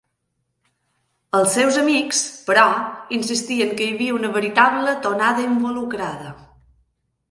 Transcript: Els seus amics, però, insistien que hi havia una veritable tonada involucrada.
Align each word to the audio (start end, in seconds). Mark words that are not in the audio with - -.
Els 1.39 1.53
seus 1.57 1.77
amics, 1.83 2.23
però, 2.49 2.65
insistien 3.21 3.77
que 3.77 3.89
hi 3.89 3.93
havia 3.95 4.19
una 4.19 4.35
veritable 4.41 5.01
tonada 5.09 5.49
involucrada. 5.55 6.39